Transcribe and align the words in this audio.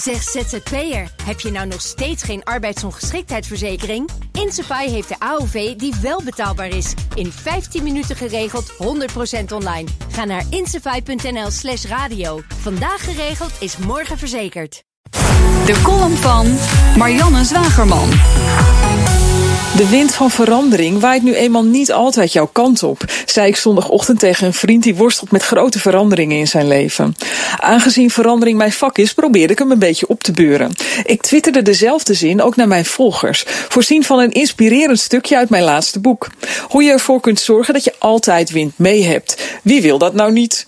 Zeg 0.00 0.22
ZZP'er, 0.22 1.10
heb 1.22 1.40
je 1.40 1.50
nou 1.50 1.66
nog 1.66 1.80
steeds 1.80 2.22
geen 2.22 2.44
arbeidsongeschiktheidsverzekering? 2.44 4.10
Insafai 4.32 4.90
heeft 4.90 5.08
de 5.08 5.18
AOV 5.18 5.76
die 5.76 5.94
wel 6.02 6.22
betaalbaar 6.22 6.68
is. 6.68 6.94
In 7.14 7.32
15 7.32 7.82
minuten 7.82 8.16
geregeld, 8.16 8.72
100% 8.72 8.76
online. 9.52 9.88
Ga 10.10 10.24
naar 10.24 10.44
insafai.nl 10.50 11.50
slash 11.50 11.84
radio. 11.84 12.40
Vandaag 12.60 13.04
geregeld 13.04 13.52
is 13.58 13.76
morgen 13.76 14.18
verzekerd. 14.18 14.82
De 15.66 15.80
column 15.82 16.16
van 16.16 16.46
Marianne 16.96 17.44
Zwagerman. 17.44 18.08
De 19.76 19.88
wind 19.88 20.14
van 20.14 20.30
verandering 20.30 21.00
waait 21.00 21.22
nu 21.22 21.34
eenmaal 21.34 21.64
niet 21.64 21.92
altijd 21.92 22.32
jouw 22.32 22.48
kant 22.52 22.82
op, 22.82 23.04
zei 23.26 23.48
ik 23.48 23.56
zondagochtend 23.56 24.18
tegen 24.18 24.46
een 24.46 24.52
vriend 24.52 24.82
die 24.82 24.94
worstelt 24.94 25.30
met 25.30 25.42
grote 25.42 25.78
veranderingen 25.78 26.38
in 26.38 26.48
zijn 26.48 26.68
leven. 26.68 27.16
Aangezien 27.56 28.10
verandering 28.10 28.58
mijn 28.58 28.72
vak 28.72 28.98
is, 28.98 29.14
probeerde 29.14 29.52
ik 29.52 29.58
hem 29.58 29.70
een 29.70 29.78
beetje 29.78 30.08
op 30.08 30.22
te 30.22 30.32
beuren. 30.32 30.72
Ik 31.04 31.22
twitterde 31.22 31.62
dezelfde 31.62 32.14
zin 32.14 32.42
ook 32.42 32.56
naar 32.56 32.68
mijn 32.68 32.84
volgers, 32.84 33.44
voorzien 33.46 34.04
van 34.04 34.18
een 34.18 34.32
inspirerend 34.32 35.00
stukje 35.00 35.36
uit 35.36 35.50
mijn 35.50 35.64
laatste 35.64 36.00
boek. 36.00 36.28
Hoe 36.68 36.82
je 36.82 36.90
ervoor 36.90 37.20
kunt 37.20 37.40
zorgen 37.40 37.74
dat 37.74 37.84
je 37.84 37.94
altijd 37.98 38.50
wind 38.50 38.72
mee 38.76 39.04
hebt. 39.04 39.58
Wie 39.62 39.82
wil 39.82 39.98
dat 39.98 40.14
nou 40.14 40.32
niet? 40.32 40.66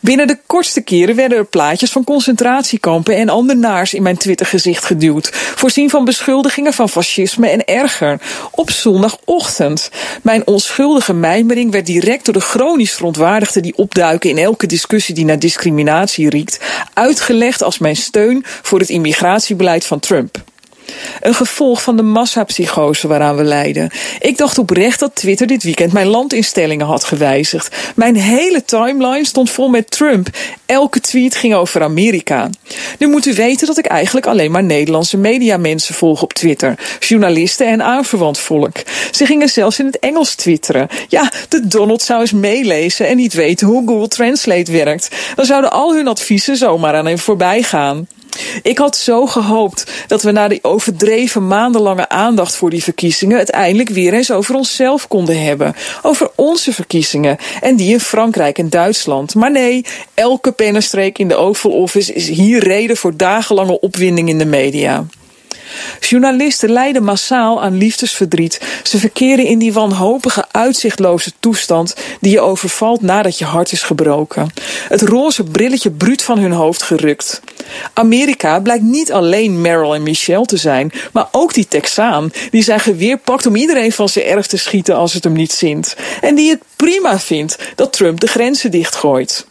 Binnen 0.00 0.26
de 0.26 0.38
kortste 0.46 0.80
keren 0.80 1.16
werden 1.16 1.38
er 1.38 1.44
plaatjes 1.44 1.90
van 1.90 2.04
concentratiekampen 2.04 3.16
en 3.16 3.28
ander 3.28 3.56
naars 3.56 3.94
in 3.94 4.02
mijn 4.02 4.16
Twittergezicht 4.16 4.84
geduwd. 4.84 5.30
Voorzien 5.32 5.90
van 5.90 6.04
beschuldigingen 6.04 6.72
van 6.72 6.88
fascisme 6.88 7.48
en 7.48 7.64
erger. 7.64 8.20
Op 8.50 8.70
zondagochtend. 8.70 9.90
Mijn 10.22 10.46
onschuldige 10.46 11.14
mijmering 11.14 11.70
werd 11.70 11.86
direct 11.86 12.24
door 12.24 12.34
de 12.34 12.40
chronisch 12.40 12.92
verontwaardigden 12.92 13.62
die 13.62 13.76
opduiken 13.76 14.30
in 14.30 14.38
elke 14.38 14.66
discussie 14.66 15.14
die 15.14 15.24
naar 15.24 15.38
discriminatie 15.38 16.28
riekt, 16.28 16.60
uitgelegd 16.94 17.62
als 17.62 17.78
mijn 17.78 17.96
steun 17.96 18.44
voor 18.62 18.78
het 18.78 18.88
immigratiebeleid 18.88 19.86
van 19.86 20.00
Trump. 20.00 20.51
Een 21.20 21.34
gevolg 21.34 21.82
van 21.82 21.96
de 21.96 22.02
massapsychose 22.02 23.08
waaraan 23.08 23.36
we 23.36 23.44
lijden. 23.44 23.90
Ik 24.20 24.36
dacht 24.36 24.58
oprecht 24.58 25.00
dat 25.00 25.14
Twitter 25.14 25.46
dit 25.46 25.62
weekend 25.62 25.92
mijn 25.92 26.06
landinstellingen 26.06 26.86
had 26.86 27.04
gewijzigd. 27.04 27.76
Mijn 27.94 28.16
hele 28.16 28.64
timeline 28.64 29.26
stond 29.26 29.50
vol 29.50 29.68
met 29.68 29.90
Trump. 29.90 30.28
Elke 30.66 31.00
tweet 31.00 31.34
ging 31.34 31.54
over 31.54 31.82
Amerika. 31.82 32.50
Nu 32.98 33.06
moet 33.06 33.26
u 33.26 33.34
weten 33.34 33.66
dat 33.66 33.78
ik 33.78 33.86
eigenlijk 33.86 34.26
alleen 34.26 34.50
maar 34.50 34.64
Nederlandse 34.64 35.16
mediamensen 35.16 35.94
volg 35.94 36.22
op 36.22 36.32
Twitter. 36.32 36.78
Journalisten 36.98 37.66
en 37.66 37.82
aanverwant 37.82 38.38
volk. 38.38 38.76
Ze 39.10 39.26
gingen 39.26 39.48
zelfs 39.48 39.78
in 39.78 39.86
het 39.86 39.98
Engels 39.98 40.34
twitteren. 40.34 40.88
Ja, 41.08 41.32
de 41.48 41.66
Donald 41.66 42.02
zou 42.02 42.20
eens 42.20 42.32
meelezen 42.32 43.06
en 43.06 43.16
niet 43.16 43.34
weten 43.34 43.66
hoe 43.66 43.86
Google 43.86 44.08
Translate 44.08 44.72
werkt. 44.72 45.08
Dan 45.34 45.44
zouden 45.44 45.70
al 45.70 45.94
hun 45.94 46.08
adviezen 46.08 46.56
zomaar 46.56 46.94
aan 46.94 47.06
hem 47.06 47.18
voorbij 47.18 47.62
gaan. 47.62 48.06
Ik 48.62 48.78
had 48.78 48.96
zo 48.96 49.26
gehoopt 49.26 49.90
dat 50.06 50.22
we 50.22 50.30
na 50.30 50.48
die 50.48 50.64
overdreven 50.64 51.46
maandenlange 51.46 52.08
aandacht 52.08 52.56
voor 52.56 52.70
die 52.70 52.82
verkiezingen 52.82 53.38
het 53.38 53.50
eindelijk 53.50 53.88
weer 53.88 54.14
eens 54.14 54.30
over 54.30 54.54
onszelf 54.54 55.08
konden 55.08 55.44
hebben. 55.44 55.74
Over 56.02 56.30
onze 56.34 56.72
verkiezingen 56.72 57.36
en 57.60 57.76
die 57.76 57.92
in 57.92 58.00
Frankrijk 58.00 58.58
en 58.58 58.70
Duitsland. 58.70 59.34
Maar 59.34 59.50
nee, 59.50 59.84
elke 60.14 60.52
pennenstreek 60.52 61.18
in 61.18 61.28
de 61.28 61.36
Oval 61.36 61.70
Office 61.70 62.12
is 62.12 62.28
hier 62.28 62.62
reden 62.62 62.96
voor 62.96 63.16
dagenlange 63.16 63.80
opwinding 63.80 64.28
in 64.28 64.38
de 64.38 64.44
media. 64.44 65.06
Journalisten 66.00 66.70
lijden 66.70 67.04
massaal 67.04 67.62
aan 67.62 67.76
liefdesverdriet. 67.76 68.60
Ze 68.82 68.98
verkeren 68.98 69.46
in 69.46 69.58
die 69.58 69.72
wanhopige, 69.72 70.44
uitzichtloze 70.50 71.32
toestand 71.40 71.94
die 72.20 72.32
je 72.32 72.40
overvalt 72.40 73.02
nadat 73.02 73.38
je 73.38 73.44
hart 73.44 73.72
is 73.72 73.82
gebroken. 73.82 74.50
Het 74.88 75.02
roze 75.02 75.44
brilletje 75.44 75.90
bruut 75.90 76.22
van 76.22 76.38
hun 76.38 76.52
hoofd 76.52 76.82
gerukt. 76.82 77.40
Amerika 77.92 78.60
blijkt 78.60 78.84
niet 78.84 79.12
alleen 79.12 79.60
Meryl 79.60 79.94
en 79.94 80.02
Michelle 80.02 80.44
te 80.44 80.56
zijn, 80.56 80.92
maar 81.12 81.28
ook 81.30 81.54
die 81.54 81.68
Texaan 81.68 82.30
die 82.50 82.62
zijn 82.62 82.80
geweer 82.80 83.18
pakt 83.18 83.46
om 83.46 83.56
iedereen 83.56 83.92
van 83.92 84.08
zijn 84.08 84.24
erf 84.24 84.46
te 84.46 84.56
schieten 84.56 84.96
als 84.96 85.12
het 85.12 85.24
hem 85.24 85.32
niet 85.32 85.52
zint. 85.52 85.96
En 86.20 86.34
die 86.34 86.50
het 86.50 86.62
prima 86.76 87.18
vindt 87.18 87.58
dat 87.74 87.92
Trump 87.92 88.20
de 88.20 88.26
grenzen 88.26 88.70
dichtgooit. 88.70 89.46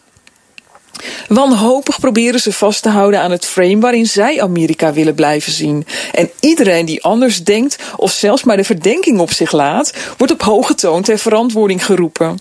Wanhopig 1.28 2.00
proberen 2.00 2.40
ze 2.40 2.54
vast 2.54 2.84
te 2.84 2.90
houden 2.90 3.22
aan 3.22 3.32
het 3.32 3.46
frame 3.46 3.80
waarin 3.80 4.06
zij 4.06 4.42
Amerika 4.42 4.94
willen 4.94 5.16
blijven 5.16 5.52
zien. 5.52 5.86
En 6.12 6.30
iedereen 6.40 6.86
die 6.86 7.04
anders 7.04 7.44
denkt 7.44 7.76
of 7.96 8.12
zelfs 8.12 8.44
maar 8.44 8.58
de 8.58 8.64
verdenking 8.64 9.20
op 9.20 9.32
zich 9.32 9.52
laat, 9.52 9.94
wordt 10.18 10.34
op 10.34 10.42
hoge 10.42 10.76
toon 10.76 11.02
ter 11.02 11.20
verantwoording 11.20 11.86
geroepen. 11.86 12.40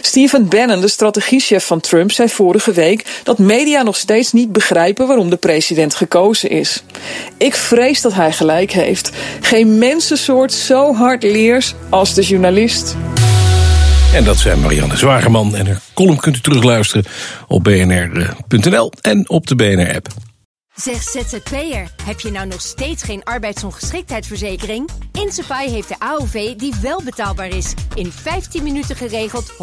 Stephen 0.00 0.48
Bannon, 0.48 0.80
de 0.80 0.88
strategiechef 0.88 1.66
van 1.66 1.80
Trump, 1.80 2.12
zei 2.12 2.28
vorige 2.28 2.72
week 2.72 3.04
dat 3.22 3.38
media 3.38 3.82
nog 3.82 3.96
steeds 3.96 4.32
niet 4.32 4.52
begrijpen 4.52 5.06
waarom 5.06 5.30
de 5.30 5.36
president 5.36 5.94
gekozen 5.94 6.50
is. 6.50 6.82
Ik 7.36 7.54
vrees 7.54 8.00
dat 8.00 8.12
hij 8.12 8.32
gelijk 8.32 8.72
heeft. 8.72 9.10
Geen 9.40 9.78
mensensoort 9.78 10.52
zo 10.52 10.94
hard 10.94 11.22
leers 11.22 11.74
als 11.90 12.14
de 12.14 12.22
journalist. 12.22 12.96
En 14.14 14.24
dat 14.24 14.36
zijn 14.36 14.60
Marianne 14.60 14.96
Zwagerman. 14.96 15.56
En 15.56 15.66
haar 15.66 15.80
column 15.94 16.20
kunt 16.20 16.36
u 16.36 16.40
terugluisteren 16.40 17.04
op 17.46 17.64
bnr.nl 17.64 18.92
en 19.00 19.28
op 19.28 19.46
de 19.46 19.54
BNR-app. 19.54 20.06
Zeg 20.74 21.02
ZZP'er, 21.02 21.90
heb 22.02 22.20
je 22.20 22.30
nou 22.30 22.46
nog 22.46 22.60
steeds 22.60 23.02
geen 23.02 23.24
arbeidsongeschiktheidsverzekering? 23.24 24.88
Insafai 25.12 25.70
heeft 25.70 25.88
de 25.88 25.98
AOV 25.98 26.54
die 26.54 26.74
wel 26.82 27.02
betaalbaar 27.02 27.48
is. 27.48 27.74
In 27.94 28.12
15 28.12 28.62
minuten 28.62 28.96
geregeld, 28.96 29.52
100% 29.52 29.56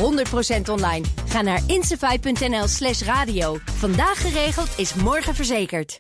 online. 0.70 1.06
Ga 1.28 1.42
naar 1.42 1.62
insafai.nl 1.68 2.68
slash 2.68 3.02
radio. 3.02 3.58
Vandaag 3.78 4.22
geregeld 4.22 4.70
is 4.78 4.94
morgen 4.94 5.36
verzekerd. 5.36 6.00